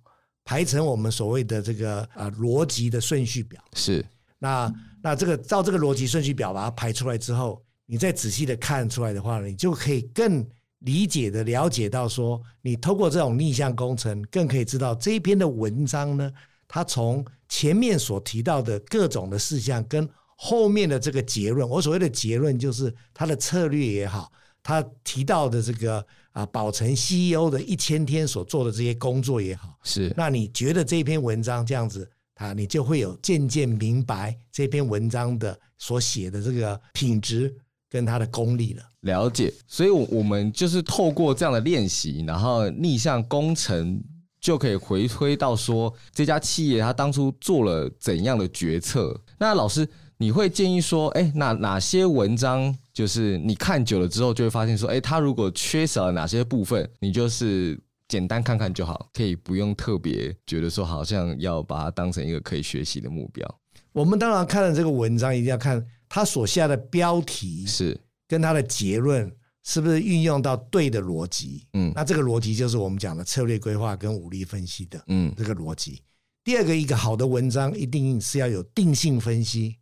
[0.44, 3.62] 排成我们所谓的这个呃逻辑的顺序表。
[3.74, 4.04] 是，
[4.38, 10.46] 那那这个照这个逻辑顺序表把它排出来之后，你再仔细的看出来的话呢，你就可以更
[10.80, 16.30] 理解的了解到说，你透过这种逆向工程，更可以知道这一篇的文章呢，
[16.68, 37.54] 它从前面所提到的各种的事项，跟后面的这个结论，我所谓的结论就是它的策略也好，他提到的这个啊，宝成 CEO 的一千天所做的这些工作也好，是，那你觉得这篇文章这样子啊，你就会有渐渐明白这篇文章的所写的这个品质。
[37.92, 44.00] 跟他的功力了，了解，所以，我们就是透过这样的练习，然后逆向工程
[44.40, 49.20] 就可以回推到说，这家企业他当初做了怎样的决策。
[49.40, 49.84] 那老师，
[50.20, 63.60] 你会建议说，哎，哪哪些文章就是你看久了之后，就会发现说，哎，它如果缺少了哪些部分，你就是简单看看就好，可以不用特别觉得说，好像要把它当成一个可以学习的目标。
[63.92, 65.82] 我们当然看了这个文章，一定要看。
[66.06, 69.32] 它所下的标题是跟它的结论
[69.64, 71.64] 是不是运用到对的逻辑？
[71.72, 76.02] 嗯，那这个逻辑就是我们讲的策略规划跟武力分析的，嗯，这个逻辑。
[76.42, 79.76] 第二个，一个好的文章一定是要有定性分析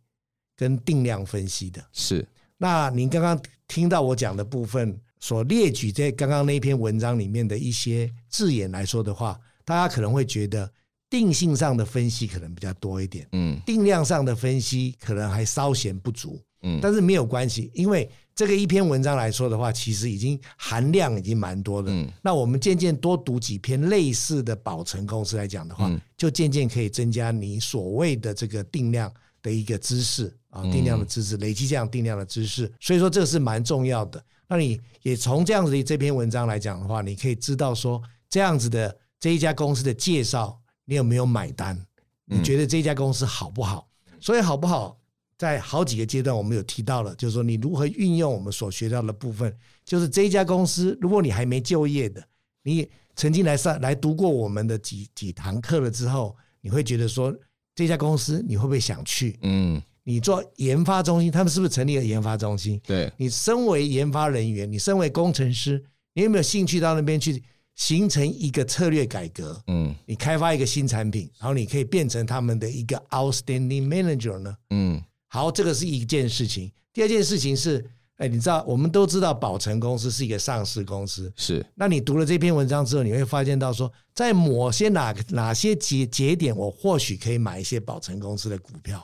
[0.59, 1.81] 跟定量分析的。
[1.93, 2.27] 是。
[2.57, 10.69] 那您刚刚听到我讲的部分所列举在刚刚那篇文章里面的一些字眼来说的话，大家可能会觉得。
[11.11, 34.23] 定性上的分析可能比较多一点，嗯，定量上的分析可能还稍显不足，嗯，但是没有关系，因为这个一篇文章来说的话，其实已经含量已经蛮多的，嗯，那我们渐渐多读几篇类似的宝成公司来讲的话，就渐渐可以增加你所谓的这个定量的一个知识啊，定量的知识，累积这样定量的知识，所以说这个是蛮重要的。
[34.47, 40.59] 那你也从这样子的这篇文章来讲的话，你可以知道说这样子的这一家公司的介绍。
[40.85, 41.79] 你有没有买单？
[42.25, 43.87] 你觉得这家公司好不好？
[44.19, 44.97] 所以好不好，
[45.37, 49.55] 在好几个阶段我们有提到了，就是说你如何运用我们所学到的部分。
[49.85, 52.27] 就是这家公司，如果你还没就业的，
[52.63, 57.31] 你曾经来上来读过我们的几几堂课了之后，你会觉得说
[57.75, 59.37] 这家公司你会不会想去？
[59.41, 62.79] 嗯，你做研发中心，他们是不是成立了研发中心？
[62.85, 67.43] 对，你身为研发人员，你身为工程师，你有没有兴趣到那边去？
[67.75, 76.69] 形成一个策略改革，嗯，你开发一个新产品，然后你可以变成他们的一个 outstanding manager 呢，嗯，好，这个是一件事情。
[76.91, 81.65] 第二件事情是，哎，你知道，我们都知道宝成公司是一个上市公司，是。
[81.73, 89.03] 那你读了这篇文章之后，你会发现到说，在某些哪哪些节节点，我或许可以买一些宝成公司的股票，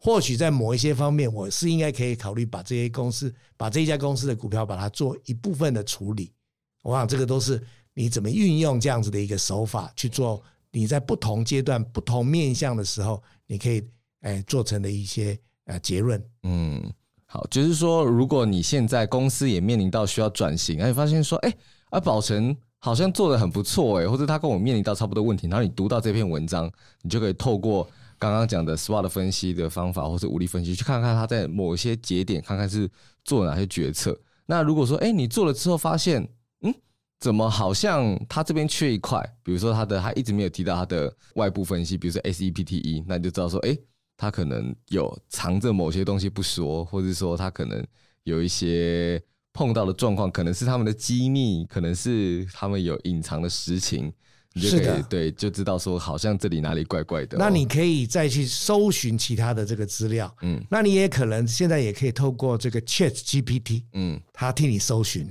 [0.00, 6.32] 或许在某一些方面，我是应该可以考虑把这些公司，把这一家公司的股票，把它做一部分的处理。
[6.82, 7.62] 我想这个都是。
[7.94, 10.42] 你怎么运用这样子的一个手法去做？
[10.70, 13.86] 你在不同阶段、不同面向的时候，你可以
[14.22, 16.24] 诶做成的一些呃结论。
[16.44, 16.90] 嗯，
[17.32, 21.54] 好，就是说，如果你现在公司也面临到需要转型，而且发现说，哎，
[21.88, 32.86] 啊宝成好像做得很不错，诶，或者他跟我面临到差不多问题，然后你读到这篇文章，你就可以透过刚刚讲的 SWOT 分析的方法，或是武力分析，去看看他在某些节点，看看是
[33.24, 34.14] 做哪些决策。
[34.44, 36.28] 那如果说，哎，你做了之后发现，
[36.60, 36.74] 嗯
[37.18, 39.18] 怎么好像他这边缺一块？
[39.42, 43.74] 比如说他的他一直没有提到他的外部分析，比如说 SEPTE，那你就知道说，哎，
[44.16, 47.84] 他可能有藏着某些东西不说，或者说他可能
[48.24, 49.22] 有一些
[49.52, 54.12] 碰到的状况，可能是他们的机密，可能是他们有隐藏的实情，
[54.54, 57.36] 你就可以是的对，就知道说好像这里哪里怪怪的。
[57.38, 65.28] 那你可以再去搜寻其他的这个资料，嗯，那你也可能现在也可以透过这个 ChatGPT，嗯，他替你搜寻，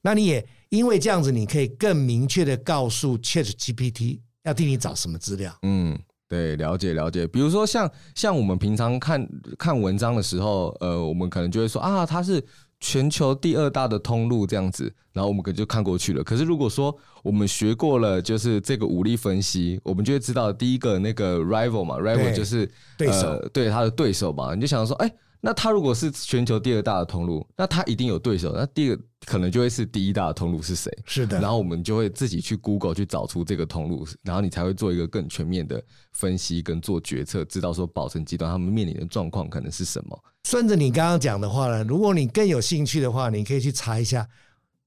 [0.00, 0.46] 那你也。
[0.72, 5.54] 因为这样子，你可以更明确的告诉 ChatGPT 要替你找什么资料。
[5.64, 5.98] 嗯，
[6.32, 7.26] 对，了解了解。
[7.26, 12.42] 比如说像像我们平常看看文章的时候，呃，我们可能就会说啊，它是
[12.80, 16.24] 全球第二大的通路这样子，然后我们可能就看过去了。
[16.24, 22.66] 可是如果说我们学过了，就是这个武力分析，我们就会知道第一个那个 rival 嘛，rival 就是
[22.96, 25.12] 对手，呃，对他的对手嘛，你就想说，哎。
[25.44, 28.52] 那他如果是全球第二大的通路，那他一定有对手。
[28.54, 30.88] 那第二个可能就会是第一大的通路是谁？
[31.04, 31.40] 是的。
[31.40, 40.16] 然后我们就会自己去 Google 去找出这个通路，然后你才会做一个更全面的分析跟做决策，知道说宝成集团他们面临的状况可能是什么。
[40.44, 44.28] 顺着你刚刚讲的话呢，如果你更有兴趣的话，你可以去查一下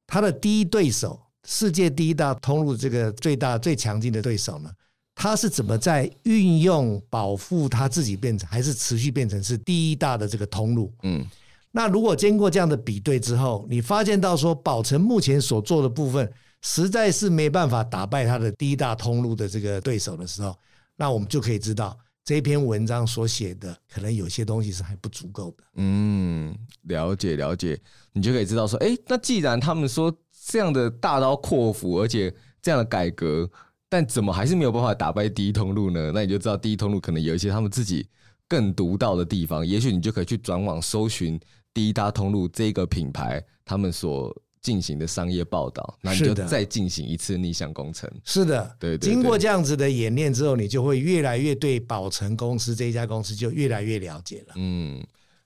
[0.08, 4.72] 他的第一对手，世界第一大通路这个最大最强劲的对手呢？
[5.16, 10.94] 他是怎么在运用保护他自己变成，还是持续变成是第一大的这个通路？
[11.04, 11.26] 嗯，
[11.72, 16.30] 那如果经过这样的比对之后，你发现到说宝成目前所做的部分
[16.62, 20.56] 实在是没办法打败他的第一大通路的这个对手的时候，
[20.98, 25.64] 那我们就可以知道这篇文章所写的，可能有些东西是还不足够的。
[25.76, 26.54] 嗯，
[26.84, 27.80] 了解了解，
[28.12, 30.14] 你就可以知道说，哎，那既然他们说
[30.48, 33.50] 这样的大刀阔斧，而且这样的改革，
[33.96, 36.12] 但怎么还是没有办法打败第一通路呢？
[36.14, 38.06] 那你就知道第一通路可能有一些他们自己
[38.46, 39.66] 更独到的地方。
[39.66, 41.40] 也许你就可以去转网搜寻
[41.74, 44.36] 第一大通路这个品牌，他们所。
[44.62, 48.10] 进行的商业报道，那你就再进行一次逆向工程。
[48.24, 54.54] 是的，对，对，经过这样子的演练之后，你就会越来越对宝成公司这一家公司就越来越了解了。
[54.56, 55.00] 嗯，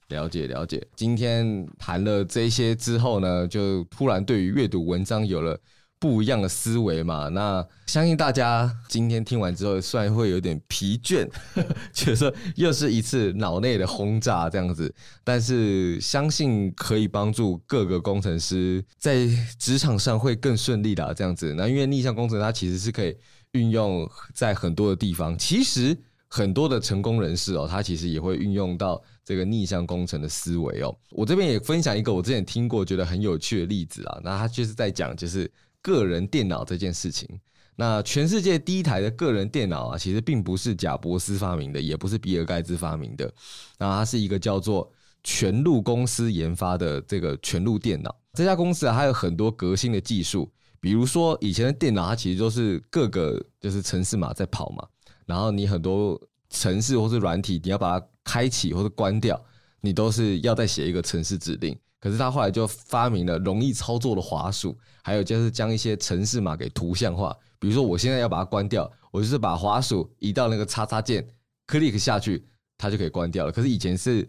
[0.08, 0.82] 了解了解。
[0.96, 5.60] 今天谈了这些之后呢，就突然对于阅读文章有了。
[6.00, 11.28] 不一样的思维嘛，那相信大家今天听完之后，虽然会有点疲倦，
[11.92, 14.96] 觉得说又是一次脑内的轰炸这样子，
[15.26, 19.28] 但是相信可以帮助各个工程师在
[19.58, 21.54] 职场上会更顺利的这样子。
[21.54, 23.14] 那因为逆向工程它其实是可以
[23.52, 25.98] 运用在很多的地方，其实
[26.30, 30.98] 很多的成功人士哦，他其实也会运用到这个逆向工程的思维哦。
[31.10, 35.52] 我这边也分享一个我之前听过觉得很有趣的例子啊，那他就是在讲就是。
[35.82, 37.28] 个人电脑这件事情，
[37.76, 43.32] 那全世界第一台的个人电脑啊，其实并不是贾伯斯发明的，也不是比尔盖茨发明的，
[43.78, 44.92] 那它是一个叫做
[45.24, 48.14] 全路公司研发的这个全路电脑。
[48.34, 50.52] 这家公司啊，它有很多革新的技术，
[50.82, 54.86] 比如说以前的电脑，它其实都是各个就是程式码在跑嘛，
[55.26, 56.20] 然后你很多
[56.50, 59.42] 程式或是软体，你要把它开启或者关掉，
[59.82, 61.78] 你都是要再写一个程式指令。
[62.00, 67.36] 可是他后来就发明了容易操作的滑鼠，还有就是将一些程式码给图像化。
[67.60, 71.28] 比如说，我现在要把它关掉，我就是把滑鼠移到那个叉叉键
[71.68, 72.48] ，click 下去，
[72.78, 73.52] 它就可以关掉了。
[73.52, 74.26] 可是以前是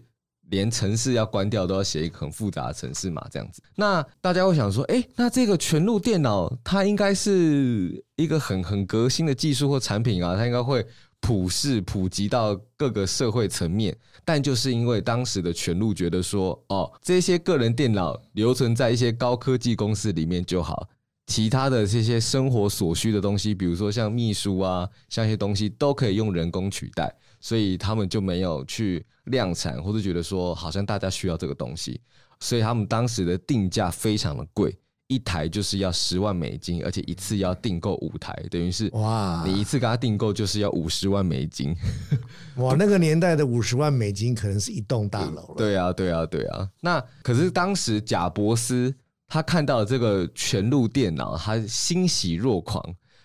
[0.49, 3.63] 连程式要关掉都要写一个很复杂的程式码这样子。
[3.77, 10.85] 那大家会想说，哎，那这个全路电脑它应该是一个很很革新的技术或产品啊，它应该会。
[11.21, 20.89] 普世普及到各个社会层面，但就是因为当时的全路觉得说，哦，这些个人电脑留存在一些高科技公司里面就好，
[21.27, 32.01] 其他的这些生活所需的东西，比如说像秘书啊，像一些东西都可以用人工取代，所以他们就没有去量产，或者觉得说好像大家需要这个东西，
[32.41, 34.77] 所以他们当时的定价非常的贵。
[35.11, 41.75] 一台就是要十万美金，而且一次要订购五台，等于是哇，你一次给他订购就是要五十万美金。
[42.59, 45.55] 哇，那个年代的五十万美金可能是一栋大楼了。
[45.57, 46.69] 对啊，对啊，对啊。
[46.81, 48.95] 那可是当时贾伯斯
[49.27, 52.81] 他看到了这个全路电脑，他欣喜若狂，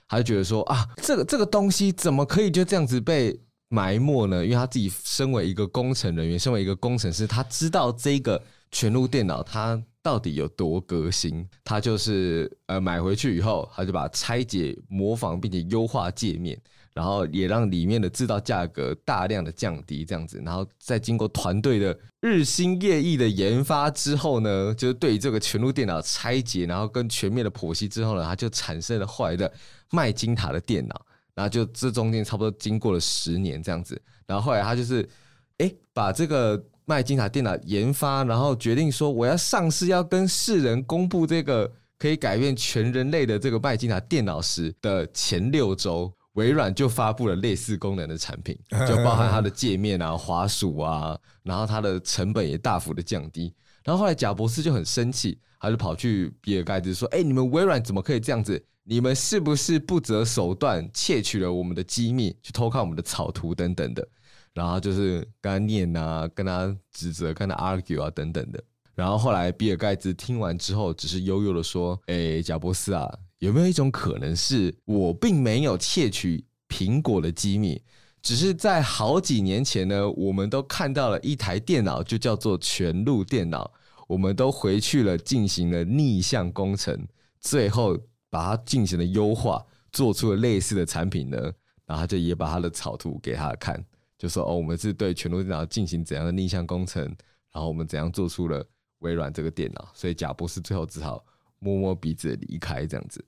[0.07, 4.43] 他就觉得说啊，这个这个东西怎么可以就这样子被埋没呢？
[4.43, 9.79] 因为他自己身为一个工程人员，身为一个工程师，他知道这个全路电脑他。
[10.05, 11.43] 到底有多革新？
[11.63, 16.55] 他就是呃买回去以后，他就把拆解、模仿，并且优化界面，
[16.93, 29.51] 然后也让里面的制造价格大量的降低，这样子，然后再经过团队的日新月异的研发之后呢，就是对于这个全路电脑拆解，然后跟全面的剖析之后呢，他就产生了后来的
[29.89, 31.03] 麦金塔的电脑，
[31.33, 35.09] 然后就这中间差不多经过了十年这样子，然后后来他就是
[35.57, 36.63] 哎、把这个。
[36.85, 48.57] 麦金塔电脑研发，然后决定说我要上市，要跟世人公布这个可以改变全人类的这个麦金塔电脑时的前六周，微软就发布了类似功能的产品，
[48.87, 53.53] 就包含它的界面啊、滑鼠啊，然后它的成本也大幅的降低。
[53.83, 58.63] 然后后来贾博士就很生气，他就跑去比尔盖茨说：“哎，你们微软怎么可以这样子？
[58.83, 64.07] 你们是不是不择手段窃取了我们的机密，去偷看我们的草图等等的？”
[64.55, 68.63] 然后就是跟他念啊，跟他指责，跟他 argue 啊，等等的。
[68.95, 77.81] 然后后来比尔盖茨听完之后，只是悠悠的说：“哎，贾伯斯啊，有没有一种可能是我并没有窃取苹果的机密，
[78.21, 83.69] 只是在好几年前呢，我们都看到了一台电脑，就叫做全路电脑，
[84.07, 87.05] 我们都回去了，进行了逆向工程，
[87.41, 87.97] 最后
[88.29, 91.51] 把它进行了优化，做出了类似的产品呢。
[91.85, 93.83] 然后就也把他的草图给他看。”
[94.17, 97.03] 就说哦，我们是对全路电脑进行怎样的逆向工程，
[97.51, 98.65] 然后我们怎样做出了
[98.99, 101.23] 微软这个电脑，所以贾博士最后只好
[101.59, 103.23] 摸摸鼻子离开这样子。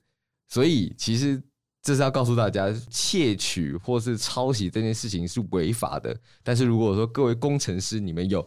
[0.48, 1.42] 所以其实
[1.82, 6.18] 这是要告诉大家，窃取或是抄袭这件事情是违法的。
[6.42, 8.46] 但是如果说各位工程师你们有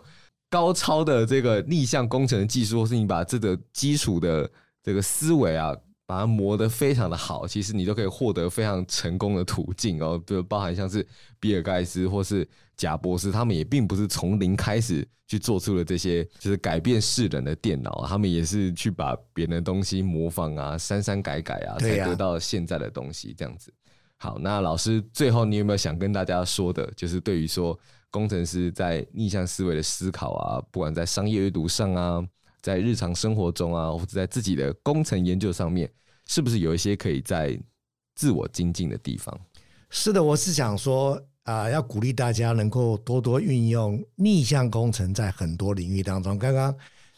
[0.50, 4.52] 高超的这个逆向工程的技术，或是你把这个基础的
[4.84, 5.76] 这个思维啊。
[6.12, 11.08] 把它磨得非常的好，其实你都可以获得非常成功的途径哦，就包含像是
[11.40, 12.46] 比尔盖茨或是
[12.76, 23.74] 贾博士，他们也并不是从零开始去做出了这些就是改变世人的电脑，他们也是去把别人的东西模仿啊，删删改改啊，才得到现在的东西这样子。
[24.18, 32.22] 好，那老师最后你有没有想跟大家说的，就是对于说工程师在逆向思维的思考啊，不管在商业阅读上啊，
[32.62, 35.90] 在日常生活中啊，或者在自己的工程研究上面，
[36.28, 37.60] 是不是有一些可以在
[38.16, 39.38] 自我精进的地方？
[39.90, 46.38] 是的，我是想说啊、呃，要鼓励大家能够多多运用逆向工程在很多领域当中。
[46.38, 46.76] 刚刚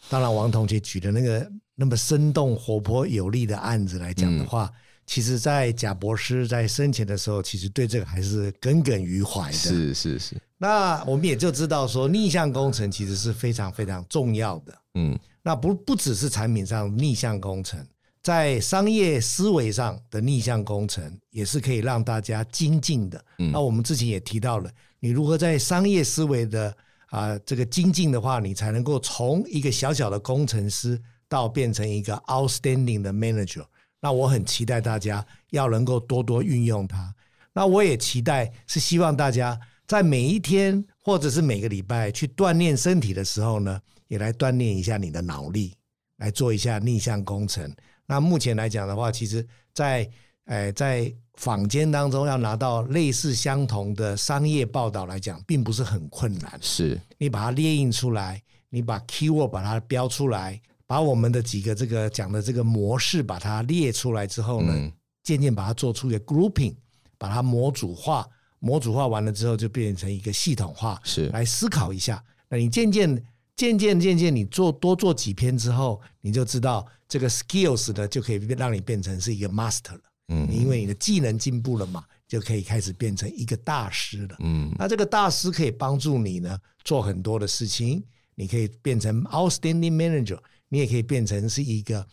[0.08, 4.66] 当然王同学举的那个那么生动、活泼、有力的案子来讲的话。
[4.72, 9.52] 嗯其实，在贾博士在生前的时候，其实对这个还是耿耿于怀的。
[9.52, 10.34] 是是是。
[10.64, 14.74] 那我们也就知道说，逆向工程其实是非常非常重要的。
[14.94, 15.14] 嗯。
[15.42, 17.86] 那不不只是产品上逆向工程，
[18.22, 23.22] 在商业思维上的逆向工程，也是可以让大家精进的。
[23.40, 23.52] 嗯。
[23.52, 26.70] 那我们之前也提到了，你如何在商业思维的
[27.10, 30.98] 啊、呃、这个精进的话，你才能够从一个小小的工程师
[31.28, 33.66] 到变成一个 outstanding 的 manager。
[34.00, 37.14] 那我很期待大家要能够多多运用它。
[37.52, 45.74] 那我也期待是希望大家在每一天或者是每个礼拜去锻炼身体的时候呢，也来锻炼一下你的脑力，
[46.18, 47.72] 来做一下逆向工程。
[48.06, 50.10] 那目前来讲的话，其实在，在
[50.46, 56.58] 诶在坊间当中要拿到类似相同的商业报道来讲，并不是很困难。
[56.60, 60.60] 是你把它列印出来，你把 keyword 把它标出来。
[60.86, 66.74] 把我们的几个这个讲的这个模式把它列出来之后呢，渐渐把它做出一个 grouping，
[67.16, 68.28] 把它模组化，
[68.64, 72.24] 模组化完了之后就变成一个系统化，是来思考一下。
[72.48, 73.22] 那你渐渐
[73.54, 80.00] 渐渐渐渐你做多做几篇之后，你就知道这个 skills 呢就可以让你变成是一个 master 了。
[80.28, 84.36] 嗯，因为你的技能进步了嘛，就可以开始变成一个大师了。
[84.40, 88.02] 嗯，那这个大师可以帮助你呢做很多的事情，
[88.34, 90.38] 你可以变成 outstanding manager。
[90.70, 92.04] 你也可以变成是一个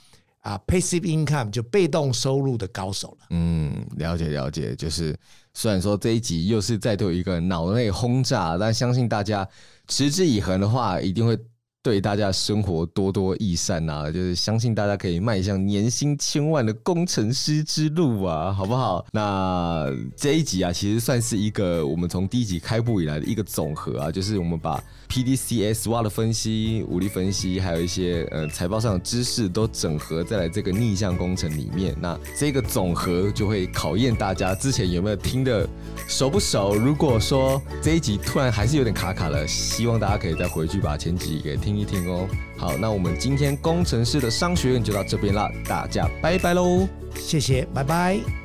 [0.41, 3.27] 啊，passive income 就被动收入的高手了。
[3.29, 5.17] 嗯，了解了解，就是
[5.53, 9.47] 虽然说这一集又是再度一个脑内轰炸，但相信大家
[9.87, 11.37] 持之以恒的话，一定会。
[11.83, 14.05] 对大家生活多多益善啊！
[14.11, 19.03] 就是相信大家可以迈向年薪千万的工程师之路啊，好不好？
[19.11, 24.79] 那这一集啊，其实算是一个我们从第一集开播以来的一个总和啊，就是我们把
[25.11, 31.93] PDCA SWOT 的分析、武力分析，还有一些呃财报上的知识都整合在了这个逆向工程里面。
[31.99, 35.67] 那这个总和就会考验大家之前有没有听的
[36.07, 36.73] 熟不熟。
[36.75, 41.77] 如果说这一集突然还是有点卡卡了，希望大家可以再回去把前几集给听。
[41.81, 48.40] 一听哦，好，那我们今天工程师的商学院就到这边啦，大家拜拜喽，谢谢，拜拜。